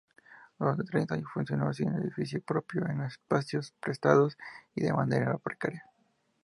[0.57, 4.35] Durante treinta años funcionó sin edificio propio, en espacios prestados
[4.73, 5.85] y de manera precaria.